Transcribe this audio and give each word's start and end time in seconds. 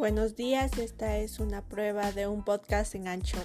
Buenos 0.00 0.34
días, 0.34 0.78
esta 0.78 1.18
es 1.18 1.40
una 1.40 1.60
prueba 1.60 2.10
de 2.10 2.26
un 2.26 2.42
podcast 2.42 2.94
en 2.94 3.06
Anchor. 3.06 3.44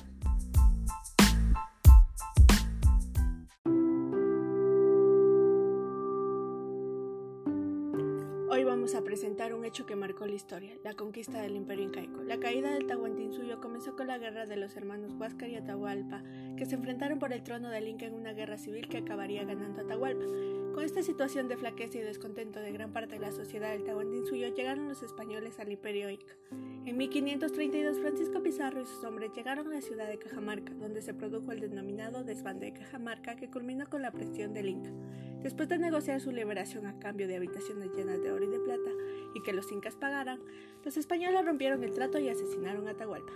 Hoy 8.50 8.64
vamos 8.64 8.96
a 8.96 9.02
presentar 9.04 9.54
un 9.54 9.66
hecho 9.66 9.86
que 9.86 9.98
marcó 9.98 10.26
la 10.26 10.32
historia, 10.32 10.72
la 10.82 10.94
conquista 10.94 11.42
del 11.42 11.58
imperio 11.58 11.84
incaico. 11.84 12.24
La 12.24 12.40
caída 12.40 12.72
del 12.72 12.88
Tahuantinsuyo 12.88 13.60
comenzó 13.60 13.98
con 13.98 14.08
la 14.08 14.18
guerra 14.18 14.46
de 14.46 14.56
los 14.56 14.78
hermanos 14.78 15.12
Huáscar 15.20 15.50
y 15.50 15.58
Atahualpa, 15.58 16.24
que 16.56 16.66
se 16.66 16.76
enfrentaron 16.76 17.20
por 17.20 17.34
el 17.34 17.44
trono 17.44 17.70
del 17.70 17.90
Inca 17.90 18.06
en 18.06 18.14
una 18.14 18.32
guerra 18.32 18.58
civil 18.58 18.88
que 18.88 19.00
acabaría 19.00 19.44
ganando 19.44 19.82
Atahualpa. 19.82 20.24
Con 20.76 20.84
esta 20.84 21.02
situación 21.04 21.48
de 21.48 21.56
flaqueza 21.56 22.00
y 22.00 22.02
descontento 22.02 22.60
de 22.60 22.74
gran 22.74 22.92
parte 22.92 23.16
de 23.16 23.22
la 23.22 23.32
sociedad 23.32 23.72
del 23.72 23.86
Tahuantinsuyo, 23.86 24.54
llegaron 24.54 24.90
los 24.90 25.04
españoles 25.04 25.58
al 25.58 25.72
imperio 25.72 26.10
inca. 26.10 26.36
En 26.86 26.98
1532, 26.98 28.02
Francisco 28.02 28.44
Pizarro 28.44 28.82
y 28.82 28.86
sus 28.86 29.02
hombres 29.06 29.32
llegaron 29.34 29.68
a 29.68 29.76
la 29.76 29.82
ciudad 29.82 30.10
de 30.10 30.20
Cajamarca, 30.20 30.74
donde 30.74 31.02
se 31.02 31.14
produjo 31.14 31.54
el 31.54 31.62
denominado 31.62 32.26
desbande 32.26 32.66
de 32.66 32.74
Cajamarca, 32.74 33.38
que 33.38 33.50
culminó 33.50 33.90
con 33.90 34.02
la 34.02 34.12
presión 34.12 34.54
del 34.54 34.68
Inca. 34.68 34.92
Después 35.44 35.70
de 35.70 35.78
negociar 35.78 36.20
su 36.20 36.34
liberación 36.34 36.88
a 36.88 37.00
cambio 37.00 37.30
de 37.30 37.38
habitaciones 37.38 37.94
llenas 37.96 38.22
de 38.22 38.34
oro 38.34 38.44
y 38.44 38.50
de 38.50 38.60
plata 38.60 38.92
y 39.34 39.42
que 39.44 39.54
los 39.54 39.72
incas 39.72 39.96
pagaran, 39.96 40.42
los 40.84 40.98
españoles 40.98 41.46
rompieron 41.46 41.86
el 41.86 41.94
trato 41.94 42.20
y 42.20 42.28
asesinaron 42.28 42.90
a 42.90 42.92
Atahualpa. 42.92 43.32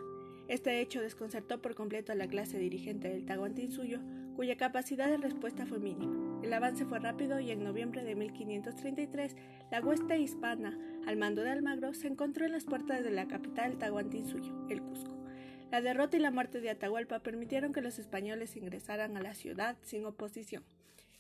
Este 0.49 0.81
hecho 0.81 0.99
desconcertó 0.99 1.61
por 1.61 1.73
completo 1.73 2.11
a 2.11 2.15
la 2.15 2.27
clase 2.27 2.59
dirigente 2.59 3.07
del 3.07 3.25
Tahuantinsuyo, 3.25 4.01
cuya 4.35 4.57
capacidad 4.57 5.09
de 5.09 5.17
respuesta 5.17 5.65
fue 5.65 5.79
mínima. 5.79 6.28
El 6.41 6.53
avance 6.53 6.85
fue 6.85 6.99
rápido 6.99 7.39
y 7.39 7.51
en 7.51 7.63
noviembre 7.63 8.03
de 8.03 8.15
1533 8.15 9.35
la 9.71 9.81
hueste 9.81 10.17
hispana, 10.17 10.77
al 11.05 11.17
mando 11.17 11.41
de 11.41 11.49
Almagro, 11.49 11.93
se 11.93 12.07
encontró 12.07 12.45
en 12.45 12.53
las 12.53 12.65
puertas 12.65 13.03
de 13.03 13.11
la 13.11 13.27
capital 13.27 13.77
Tahuantinsuyo, 13.77 14.67
el 14.69 14.81
Cusco. 14.81 15.19
La 15.71 15.81
derrota 15.81 16.17
y 16.17 16.19
la 16.19 16.31
muerte 16.31 16.61
de 16.61 16.71
Atahualpa 16.71 17.19
permitieron 17.19 17.73
que 17.73 17.81
los 17.81 17.99
españoles 17.99 18.55
ingresaran 18.55 19.17
a 19.17 19.21
la 19.21 19.35
ciudad 19.35 19.77
sin 19.83 20.05
oposición. 20.05 20.63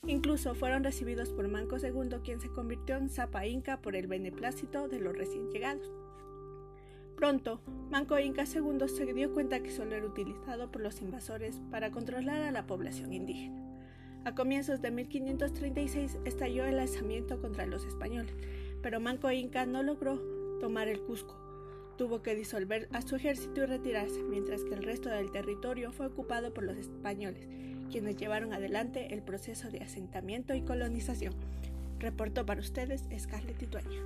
Incluso 0.07 0.55
fueron 0.55 0.83
recibidos 0.83 1.31
por 1.33 1.47
Manco 1.49 1.77
II, 1.77 2.21
quien 2.23 2.39
se 2.39 2.49
convirtió 2.49 2.95
en 2.95 3.09
Zapa 3.09 3.45
Inca 3.45 3.81
por 3.81 3.95
el 3.95 4.07
beneplácito 4.07 4.87
de 4.87 4.99
los 4.99 5.15
recién 5.15 5.51
llegados. 5.51 5.91
Pronto, 7.15 7.61
Manco 7.91 8.17
Inca 8.17 8.45
II 8.45 8.87
se 8.87 9.13
dio 9.13 9.33
cuenta 9.33 9.59
que 9.59 9.71
solo 9.71 9.95
era 9.95 10.05
utilizado 10.05 10.71
por 10.71 10.81
los 10.81 11.01
invasores 11.01 11.61
para 11.69 11.91
controlar 11.91 12.41
a 12.43 12.51
la 12.51 12.65
población 12.65 13.13
indígena. 13.13 13.68
A 14.25 14.35
comienzos 14.35 14.81
de 14.81 14.91
1536 14.91 16.17
estalló 16.25 16.65
el 16.65 16.77
alzamiento 16.77 17.39
contra 17.39 17.65
los 17.65 17.85
españoles, 17.85 18.33
pero 18.81 18.99
Manco 18.99 19.31
Inca 19.31 19.65
no 19.65 19.81
logró 19.81 20.21
tomar 20.59 20.87
el 20.89 21.01
Cusco. 21.01 21.35
Tuvo 21.97 22.21
que 22.21 22.35
disolver 22.35 22.89
a 22.91 23.01
su 23.01 23.15
ejército 23.15 23.61
y 23.61 23.65
retirarse, 23.65 24.21
mientras 24.23 24.63
que 24.63 24.73
el 24.73 24.83
resto 24.83 25.09
del 25.09 25.31
territorio 25.31 25.91
fue 25.91 26.07
ocupado 26.07 26.53
por 26.53 26.63
los 26.63 26.77
españoles, 26.77 27.47
quienes 27.89 28.17
llevaron 28.17 28.53
adelante 28.53 29.13
el 29.13 29.21
proceso 29.21 29.69
de 29.69 29.79
asentamiento 29.79 30.53
y 30.53 30.61
colonización. 30.61 31.33
Reportó 31.97 32.45
para 32.45 32.61
ustedes 32.61 33.05
Scarlett 33.17 33.57
Tituaña. 33.57 34.01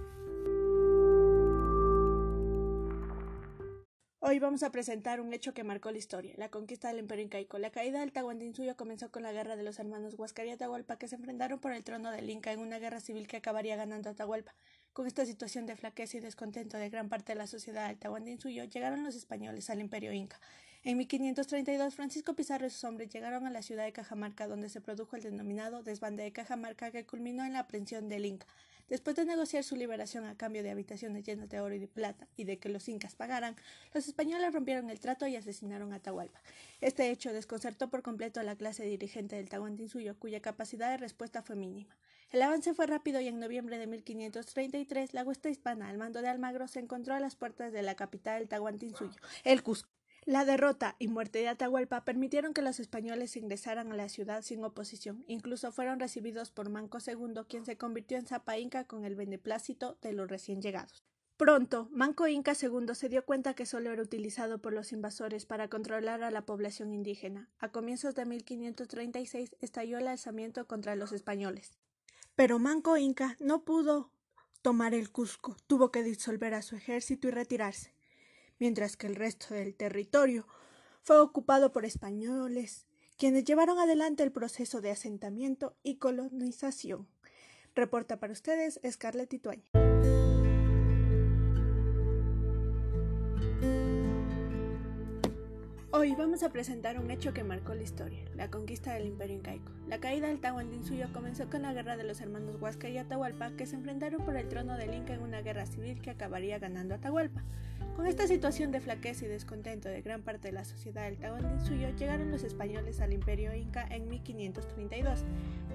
Hoy 4.34 4.40
vamos 4.40 4.64
a 4.64 4.72
presentar 4.72 5.22
un 5.22 5.32
hecho 5.32 5.54
que 5.54 5.64
marcó 5.64 5.92
la 5.92 6.00
historia, 6.00 6.34
la 6.38 6.50
conquista 6.50 6.88
del 6.88 6.98
imperio 6.98 7.24
incaico. 7.24 7.60
La 7.60 7.70
caída 7.70 8.00
del 8.00 8.12
Tahuantinsuyo 8.12 8.76
comenzó 8.76 9.12
con 9.12 9.22
la 9.22 9.32
guerra 9.32 9.56
de 9.56 9.62
los 9.62 9.78
hermanos 9.78 10.16
Huáscar 10.18 10.48
y 10.48 10.50
Atahualpa 10.50 10.98
que 10.98 11.08
se 11.08 11.18
enfrentaron 11.18 11.60
por 11.60 11.72
el 11.72 11.84
trono 11.84 12.10
del 12.10 12.28
Inca 12.28 12.52
en 12.52 12.60
una 12.60 12.80
guerra 12.80 13.00
civil 13.00 13.28
que 13.28 13.38
acabaría 13.38 13.76
ganando 13.76 14.10
Atahualpa. 14.10 14.56
Con 14.92 15.06
esta 15.06 15.28
situación 15.28 15.68
de 15.68 15.76
flaqueza 15.76 16.18
y 16.18 16.20
descontento 16.20 16.78
de 16.78 16.90
gran 16.90 17.10
parte 17.10 17.34
de 17.34 17.38
la 17.38 17.46
sociedad 17.46 17.90
del 17.90 18.00
Tahuantinsuyo, 18.00 18.64
llegaron 18.64 19.04
los 19.04 19.14
españoles 19.14 19.70
al 19.70 19.82
imperio 19.82 20.12
inca. 20.12 20.40
En 20.84 20.98
1532, 20.98 21.94
Francisco 21.94 22.34
Pizarro 22.34 22.66
y 22.66 22.72
sus 22.72 22.86
hombres 22.86 23.10
llegaron 23.12 23.46
a 23.46 23.52
la 23.52 23.62
ciudad 23.62 23.84
de 23.84 23.94
Cajamarca, 23.94 24.48
donde 24.48 24.70
se 24.70 24.82
produjo 24.82 25.16
el 25.16 25.22
denominado 25.22 25.84
desbande 25.84 26.24
de 26.24 26.32
Cajamarca, 26.32 26.90
que 26.90 27.06
culminó 27.06 27.46
en 27.46 27.54
la 27.54 27.60
aprehensión 27.60 28.10
del 28.10 28.26
Inca. 28.26 28.48
Después 28.94 29.16
de 29.16 29.26
negociar 29.26 29.64
su 29.64 29.76
liberación 29.76 30.24
a 30.26 30.38
cambio 30.38 30.62
de 30.62 30.70
habitaciones 30.70 31.24
llenas 31.24 31.50
de 31.50 31.60
oro 31.60 31.74
y 31.74 31.80
de 31.80 31.88
plata 31.88 32.28
y 32.38 32.44
de 32.44 32.60
que 32.60 32.70
los 32.70 32.88
incas 32.88 33.16
pagaran, 33.16 33.56
los 33.92 34.08
españoles 34.08 34.54
rompieron 34.54 34.92
el 34.92 35.00
trato 35.00 35.26
y 35.26 35.36
asesinaron 35.36 35.94
a 35.94 35.96
Atahualpa. 35.96 36.40
Este 36.80 37.10
hecho 37.10 37.34
desconcertó 37.34 37.90
por 37.90 38.04
completo 38.04 38.40
a 38.40 38.44
la 38.44 38.56
clase 38.56 38.86
dirigente 38.86 39.36
del 39.36 39.50
Tahuantinsuyo, 39.50 40.20
cuya 40.20 40.42
capacidad 40.42 40.92
de 40.92 40.98
respuesta 40.98 41.42
fue 41.42 41.56
mínima. 41.56 41.98
El 42.30 42.44
avance 42.44 42.76
fue 42.76 42.86
rápido 42.86 43.20
y 43.20 43.28
en 43.28 43.40
noviembre 43.40 43.80
de 43.80 43.88
1533 43.88 45.16
la 45.16 45.24
huesta 45.24 45.50
hispana 45.50 45.90
al 45.90 45.98
mando 45.98 46.22
de 46.22 46.28
Almagro 46.28 46.68
se 46.68 46.80
encontró 46.80 47.16
a 47.16 47.20
las 47.20 47.36
puertas 47.36 47.74
de 47.74 47.82
la 47.82 47.96
capital 47.96 48.42
del 48.42 48.48
Tahuantinsuyo, 48.48 49.20
el 49.44 49.64
Cusco. 49.64 49.90
La 50.26 50.46
derrota 50.46 50.96
y 51.00 51.10
muerte 51.10 51.40
de 51.40 51.50
Atahualpa 51.50 52.06
permitieron 52.06 52.54
que 52.54 52.62
los 52.62 52.80
españoles 52.80 53.36
ingresaran 53.36 53.92
a 53.92 53.96
la 53.96 54.08
ciudad 54.08 54.42
sin 54.42 54.64
oposición. 54.64 55.26
Incluso 55.28 55.74
fueron 55.74 56.00
recibidos 56.00 56.50
por 56.50 56.70
Manco 56.70 57.00
II, 57.06 57.42
quien 57.50 57.66
se 57.66 57.78
convirtió 57.78 58.18
en 58.18 58.26
Zapa 58.26 58.58
Inca 58.58 58.86
con 58.86 59.04
el 59.04 59.16
beneplácito 59.16 59.98
de 60.02 60.14
los 60.14 60.30
recién 60.30 60.62
llegados. 60.62 61.04
Pronto, 61.36 61.90
Manco 61.92 62.26
Inca 62.28 62.54
II 62.54 62.96
se 62.96 63.10
dio 63.10 63.26
cuenta 63.26 63.54
que 63.54 63.66
solo 63.66 63.92
era 63.92 64.02
utilizado 64.02 64.62
por 64.62 64.72
los 64.72 64.94
invasores 64.94 65.46
para 65.46 65.68
controlar 65.68 66.24
a 66.24 66.32
la 66.32 66.46
población 66.46 66.94
indígena. 66.94 67.50
A 67.60 67.74
comienzos 67.74 68.16
de 68.16 68.26
1536 68.26 69.58
estalló 69.60 69.98
el 69.98 70.08
alzamiento 70.08 70.68
contra 70.68 70.96
los 70.96 71.12
españoles. 71.12 71.80
Pero 72.36 72.60
Manco 72.60 72.96
Inca 72.96 73.36
no 73.42 73.66
pudo 73.66 74.10
tomar 74.62 74.94
el 74.94 75.12
Cusco, 75.12 75.58
tuvo 75.68 75.92
que 75.92 76.02
disolver 76.02 76.54
a 76.54 76.62
su 76.62 76.78
ejército 76.78 77.28
y 77.28 77.32
retirarse 77.32 77.93
mientras 78.60 78.98
que 78.98 79.08
el 79.08 79.16
resto 79.16 79.54
del 79.54 79.76
territorio 79.76 80.48
fue 81.02 81.20
ocupado 81.20 81.72
por 81.72 81.86
españoles, 81.86 82.88
quienes 83.18 83.44
llevaron 83.44 83.80
adelante 83.80 84.24
el 84.24 84.32
proceso 84.32 84.82
de 84.82 84.92
asentamiento 84.92 85.76
y 85.84 85.98
colonización. 85.98 87.08
Reporta 87.76 88.20
para 88.20 88.34
ustedes 88.34 88.80
Scarlett 88.90 89.30
Tituaña. 89.30 89.70
Hoy 95.96 96.16
vamos 96.16 96.42
a 96.42 96.50
presentar 96.50 96.98
un 96.98 97.12
hecho 97.12 97.36
que 97.36 97.44
marcó 97.44 97.76
la 97.76 97.84
historia, 97.84 98.26
la 98.34 98.50
conquista 98.50 98.96
del 98.96 99.06
imperio 99.06 99.36
incaico. 99.36 99.72
La 99.88 100.00
caída 100.00 100.28
del 100.28 100.40
Tahuantinsuyo 100.40 101.14
comenzó 101.14 101.48
con 101.52 101.62
la 101.62 101.72
guerra 101.72 101.98
de 101.98 102.04
los 102.04 102.20
hermanos 102.20 102.60
Huáscar 102.60 102.90
y 102.90 102.98
Atahualpa, 102.98 103.52
que 103.52 103.68
se 103.68 103.76
enfrentaron 103.76 104.26
por 104.26 104.36
el 104.36 104.48
trono 104.48 104.76
del 104.76 104.96
Inca 104.96 105.14
en 105.14 105.22
una 105.22 105.44
guerra 105.44 105.68
civil 105.68 106.02
que 106.02 106.10
acabaría 106.10 106.58
ganando 106.58 106.96
Atahualpa. 106.96 107.44
Con 107.96 108.08
esta 108.08 108.26
situación 108.26 108.72
de 108.72 108.82
flaqueza 108.82 109.26
y 109.26 109.28
descontento 109.28 109.88
de 109.88 110.02
gran 110.02 110.24
parte 110.24 110.48
de 110.48 110.54
la 110.54 110.66
sociedad 110.66 111.04
del 111.04 111.20
Tahuantinsuyo, 111.20 111.96
llegaron 111.96 112.32
los 112.32 112.44
españoles 112.44 113.00
al 113.00 113.14
imperio 113.14 113.54
inca 113.54 113.86
en 113.92 114.10
1532. 114.10 115.26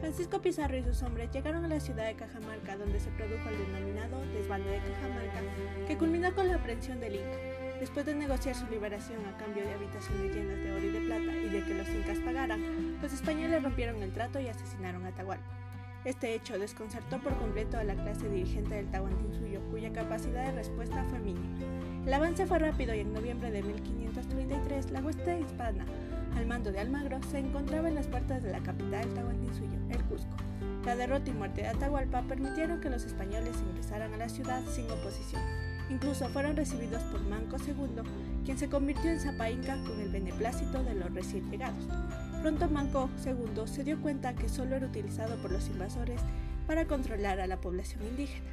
Francisco 0.00 0.42
Pizarro 0.42 0.76
y 0.76 0.82
sus 0.82 1.00
hombres 1.04 1.30
llegaron 1.30 1.64
a 1.64 1.68
la 1.68 1.78
ciudad 1.78 2.06
de 2.06 2.16
Cajamarca, 2.16 2.76
donde 2.76 2.98
se 2.98 3.10
produjo 3.10 3.50
el 3.50 3.58
denominado 3.58 4.20
desbande 4.32 4.68
de 4.68 4.78
Cajamarca, 4.78 5.86
que 5.86 5.96
culminó 5.96 6.34
con 6.34 6.48
la 6.48 6.56
aprehensión 6.56 6.98
del 6.98 7.14
Inca. 7.14 7.57
Después 7.80 8.04
de 8.06 8.14
negociar 8.14 8.56
su 8.56 8.66
liberación 8.66 9.24
a 9.26 9.36
cambio 9.36 9.64
de 9.64 9.72
habitaciones 9.72 10.34
llenas 10.34 10.58
de 10.58 10.72
oro 10.72 10.84
y 10.84 10.90
de 10.90 11.00
plata 11.00 11.36
y 11.36 11.48
de 11.48 11.64
que 11.64 11.74
los 11.74 11.88
incas 11.88 12.18
pagaran, 12.18 12.98
los 13.00 13.12
españoles 13.12 13.62
rompieron 13.62 14.02
el 14.02 14.12
trato 14.12 14.40
y 14.40 14.48
asesinaron 14.48 15.04
a 15.06 15.08
Atahualpa. 15.08 15.46
Este 16.04 16.34
hecho 16.34 16.58
desconcertó 16.58 17.18
por 17.18 17.36
completo 17.38 17.78
a 17.78 17.84
la 17.84 17.94
clase 17.94 18.28
dirigente 18.28 18.74
del 18.74 18.90
Tahuantinsuyo, 18.90 19.60
cuya 19.70 19.92
capacidad 19.92 20.46
de 20.46 20.52
respuesta 20.52 21.04
fue 21.04 21.18
mínima. 21.18 21.46
El 22.06 22.14
avance 22.14 22.46
fue 22.46 22.58
rápido 22.58 22.94
y 22.94 23.00
en 23.00 23.12
noviembre 23.12 23.50
de 23.50 23.62
1533 23.62 24.90
la 24.90 25.00
hueste 25.00 25.40
hispana, 25.40 25.84
al 26.36 26.46
mando 26.46 26.72
de 26.72 26.80
Almagro, 26.80 27.20
se 27.30 27.38
encontraba 27.38 27.88
en 27.88 27.96
las 27.96 28.06
puertas 28.06 28.42
de 28.42 28.52
la 28.52 28.60
capital 28.60 29.06
Tahuantinsuyo, 29.14 29.78
el 29.90 30.02
Cusco. 30.04 30.36
La 30.84 30.96
derrota 30.96 31.30
y 31.30 31.34
muerte 31.34 31.62
de 31.62 31.68
Atahualpa 31.68 32.22
permitieron 32.22 32.80
que 32.80 32.90
los 32.90 33.04
españoles 33.04 33.56
ingresaran 33.68 34.14
a 34.14 34.16
la 34.16 34.28
ciudad 34.28 34.62
sin 34.66 34.90
oposición. 34.90 35.42
Incluso 35.90 36.28
fueron 36.28 36.56
recibidos 36.56 37.02
por 37.04 37.20
Manco 37.22 37.56
II, 37.56 38.02
quien 38.44 38.58
se 38.58 38.68
convirtió 38.68 39.10
en 39.10 39.20
Zapa 39.20 39.50
Inca 39.50 39.76
con 39.84 40.00
el 40.00 40.10
beneplácito 40.10 40.82
de 40.82 40.94
los 40.94 41.12
recién 41.14 41.50
llegados. 41.50 41.84
Pronto 42.42 42.68
Manco 42.68 43.08
II 43.24 43.66
se 43.66 43.84
dio 43.84 44.00
cuenta 44.00 44.34
que 44.34 44.48
solo 44.48 44.76
era 44.76 44.86
utilizado 44.86 45.36
por 45.40 45.50
los 45.50 45.66
invasores 45.68 46.20
para 46.66 46.86
controlar 46.86 47.40
a 47.40 47.46
la 47.46 47.60
población 47.60 48.04
indígena. 48.04 48.50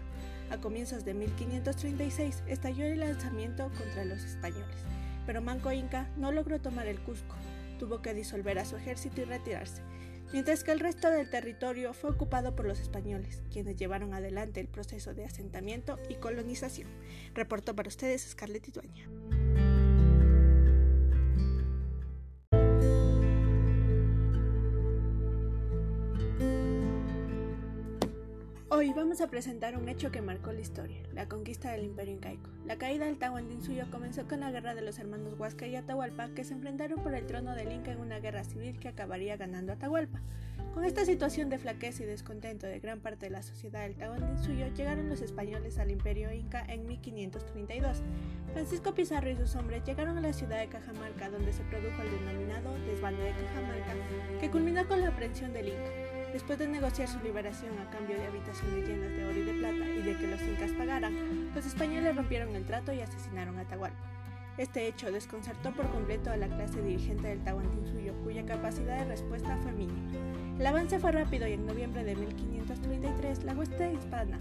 A 0.50 0.58
comienzos 0.58 1.04
de 1.04 1.14
1536 1.14 2.44
estalló 2.48 2.86
el 2.86 3.04
alzamiento 3.04 3.70
contra 3.78 4.06
los 4.06 4.24
españoles, 4.24 4.78
pero 5.26 5.42
Manco 5.42 5.72
Inca 5.72 6.08
no 6.18 6.32
logró 6.32 6.62
tomar 6.62 6.88
el 6.88 7.00
Cusco, 7.00 7.36
tuvo 7.80 8.02
que 8.02 8.14
disolver 8.14 8.60
a 8.60 8.66
su 8.66 8.78
ejército 8.78 9.22
y 9.22 9.26
retirarse, 9.26 9.82
mientras 10.32 10.64
que 10.64 10.72
el 10.72 10.80
resto 10.80 11.10
del 11.10 11.30
territorio 11.30 11.94
fue 11.94 12.12
ocupado 12.12 12.56
por 12.56 12.66
los 12.66 12.80
españoles, 12.80 13.44
quienes 13.52 13.76
llevaron 13.78 14.14
adelante 14.14 14.60
el 14.60 14.68
proceso 14.68 15.14
de 15.14 15.26
asentamiento 15.26 16.00
y 16.10 16.16
colonización. 16.16 16.90
Reportó 17.34 17.76
para 17.76 17.90
ustedes 17.90 18.24
Scarlett 18.24 18.64
Tituaña. 18.64 19.08
Hoy 28.86 28.94
vamos 28.94 29.20
a 29.20 29.32
presentar 29.32 29.76
un 29.76 29.90
hecho 29.90 30.12
que 30.12 30.22
marcó 30.22 30.52
la 30.52 30.60
historia, 30.60 31.02
la 31.12 31.28
conquista 31.28 31.72
del 31.72 31.86
imperio 31.86 32.14
incaico. 32.14 32.52
La 32.68 32.78
caída 32.78 33.06
del 33.06 33.18
Tahuantinsuyo 33.18 33.90
comenzó 33.90 34.28
con 34.28 34.42
la 34.42 34.52
guerra 34.52 34.76
de 34.76 34.84
los 34.84 35.00
hermanos 35.00 35.34
Huáscar 35.40 35.70
y 35.70 35.76
Atahualpa 35.76 36.30
que 36.36 36.44
se 36.44 36.54
enfrentaron 36.54 37.02
por 37.02 37.16
el 37.16 37.26
trono 37.26 37.56
del 37.56 37.72
Inca 37.72 37.92
en 37.92 38.00
una 38.00 38.20
guerra 38.20 38.44
civil 38.44 38.78
que 38.78 38.88
acabaría 38.88 39.38
ganando 39.38 39.74
Atahualpa. 39.74 40.22
Con 40.76 40.86
esta 40.86 41.04
situación 41.04 41.50
de 41.50 41.58
flaqueza 41.58 42.04
y 42.04 42.06
descontento 42.06 42.68
de 42.68 42.80
gran 42.80 43.00
parte 43.00 43.26
de 43.26 43.32
la 43.32 43.42
sociedad 43.42 43.82
del 43.82 43.96
Tahuantinsuyo 43.96 44.68
llegaron 44.76 45.10
los 45.10 45.22
españoles 45.22 45.80
al 45.80 45.90
imperio 45.90 46.32
inca 46.32 46.64
en 46.68 46.86
1532. 46.86 48.04
Francisco 48.54 48.94
Pizarro 48.94 49.32
y 49.32 49.36
sus 49.36 49.56
hombres 49.56 49.84
llegaron 49.84 50.16
a 50.20 50.22
la 50.22 50.32
ciudad 50.32 50.60
de 50.60 50.68
Cajamarca 50.68 51.32
donde 51.32 51.54
se 51.54 51.64
produjo 51.64 52.04
el 52.04 52.12
denominado 52.12 52.72
desbande 52.86 53.24
de 53.24 53.32
Cajamarca 53.32 53.96
que 54.40 54.52
culminó 54.52 54.88
con 54.88 55.02
la 55.02 55.08
aprehensión 55.08 55.54
del 55.54 55.70
Inca. 55.70 56.05
Después 56.36 56.60
de 56.60 56.68
negociar 56.68 57.08
su 57.08 57.18
liberación 57.22 57.80
a 57.80 57.90
cambio 57.90 58.18
de 58.18 58.28
habitaciones 58.28 58.86
llenas 58.86 59.10
de 59.10 59.24
oro 59.24 59.40
y 59.40 59.44
de 59.44 59.54
plata 59.54 59.88
y 59.88 60.02
de 60.02 60.18
que 60.18 60.28
los 60.28 60.42
incas 60.42 60.72
pagaran, 60.74 61.16
los 61.56 61.66
españoles 61.66 62.14
rompieron 62.14 62.54
el 62.58 62.66
trato 62.66 62.92
y 62.92 63.00
asesinaron 63.00 63.58
a 63.58 63.62
Atahualpa. 63.62 63.98
Este 64.58 64.86
hecho 64.86 65.14
desconcertó 65.14 65.72
por 65.72 65.90
completo 65.92 66.30
a 66.32 66.36
la 66.36 66.50
clase 66.50 66.82
dirigente 66.82 67.30
del 67.30 67.42
Tahuantinsuyo, 67.42 68.14
cuya 68.26 68.46
capacidad 68.46 69.00
de 69.00 69.06
respuesta 69.06 69.56
fue 69.64 69.72
mínima. 69.72 70.12
El 70.60 70.68
avance 70.68 71.00
fue 71.00 71.14
rápido 71.14 71.48
y 71.48 71.54
en 71.54 71.66
noviembre 71.66 72.04
de 72.04 72.18
1533 72.18 73.46
la 73.46 73.54
hueste 73.54 73.94
hispana, 73.94 74.38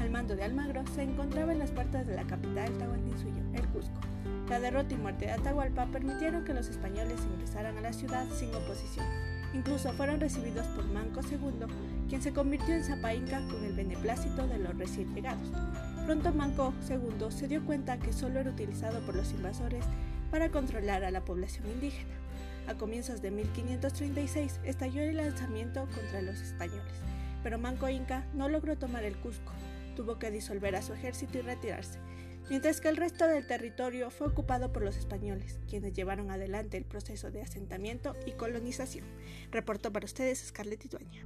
al 0.00 0.10
mando 0.10 0.34
de 0.34 0.42
Almagro, 0.42 0.84
se 0.96 1.04
encontraba 1.04 1.52
en 1.52 1.60
las 1.60 1.70
puertas 1.70 2.08
de 2.08 2.16
la 2.16 2.26
capital 2.26 2.70
del 2.70 2.78
Tahuantinsuyo, 2.78 3.42
el 3.54 3.68
Cusco. 3.68 4.00
La 4.48 4.58
derrota 4.58 4.94
y 4.94 4.96
muerte 4.96 5.26
de 5.26 5.30
Atahualpa 5.30 5.86
permitieron 5.86 6.44
que 6.44 6.54
los 6.54 6.66
españoles 6.66 7.20
ingresaran 7.32 7.78
a 7.78 7.82
la 7.82 7.92
ciudad 7.92 8.26
sin 8.30 8.52
oposición. 8.52 9.06
Incluso 9.56 9.90
fueron 9.94 10.20
recibidos 10.20 10.66
por 10.66 10.84
Manco 10.84 11.22
II, 11.22 11.66
quien 12.10 12.20
se 12.20 12.34
convirtió 12.34 12.74
en 12.74 12.82
Inca 12.82 13.40
con 13.48 13.64
el 13.64 13.72
beneplácito 13.72 14.46
de 14.46 14.58
los 14.58 14.76
recién 14.76 15.14
llegados. 15.14 15.48
Pronto 16.04 16.30
Manco 16.30 16.74
II 16.90 17.30
se 17.30 17.48
dio 17.48 17.64
cuenta 17.64 17.98
que 17.98 18.12
solo 18.12 18.38
era 18.38 18.50
utilizado 18.50 19.00
por 19.06 19.14
los 19.16 19.32
invasores 19.32 19.82
para 20.30 20.50
controlar 20.50 21.04
a 21.04 21.10
la 21.10 21.24
población 21.24 21.66
indígena. 21.68 22.14
A 22.68 22.74
comienzos 22.74 23.22
de 23.22 23.30
1536 23.30 24.60
estalló 24.62 25.02
el 25.02 25.16
lanzamiento 25.16 25.88
contra 25.94 26.20
los 26.20 26.38
españoles, 26.42 27.00
pero 27.42 27.58
Manco 27.58 27.88
Inca 27.88 28.26
no 28.34 28.50
logró 28.50 28.76
tomar 28.76 29.04
el 29.04 29.16
Cusco, 29.16 29.52
tuvo 29.96 30.18
que 30.18 30.30
disolver 30.30 30.76
a 30.76 30.82
su 30.82 30.92
ejército 30.92 31.38
y 31.38 31.42
retirarse, 31.42 31.98
mientras 32.48 32.80
que 32.80 32.88
el 32.88 32.96
resto 32.96 33.26
del 33.26 33.46
territorio 33.46 34.10
fue 34.10 34.28
ocupado 34.28 34.72
por 34.72 34.82
los 34.82 34.96
españoles, 34.96 35.58
quienes 35.68 35.92
llevaron 35.94 36.30
adelante 36.30 36.76
el 36.76 36.84
proceso 36.84 37.30
de 37.30 37.42
asentamiento 37.42 38.16
y 38.26 38.32
colonización. 38.32 39.06
Reportó 39.50 39.92
para 39.92 40.06
ustedes 40.06 40.38
Scarlett 40.46 40.84
Ituaña. 40.84 41.24